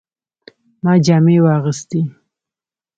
[0.83, 2.01] ما جامې واغستې